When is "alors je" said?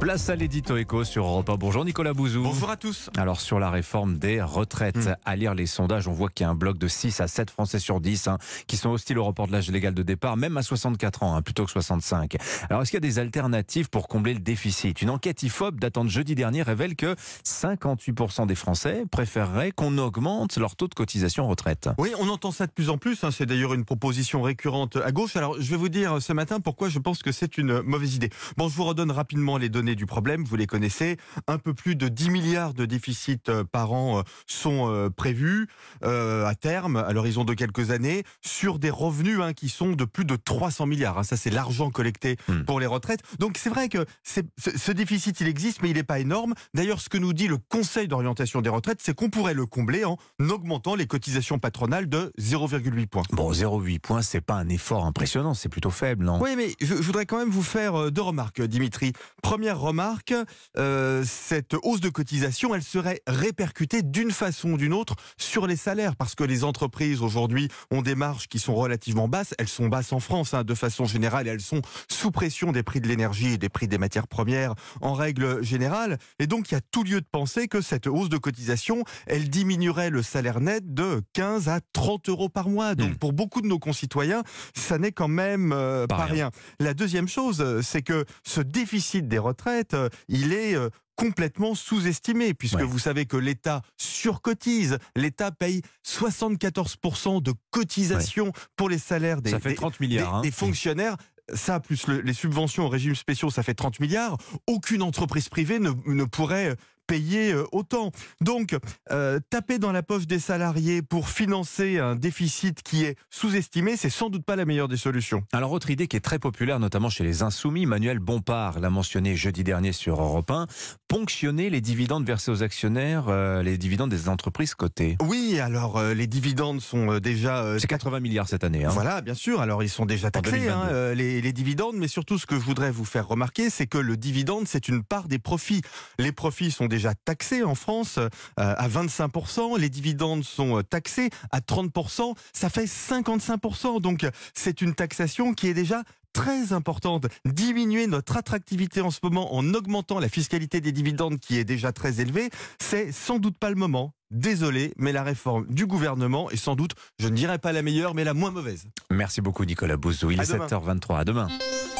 25.34-25.68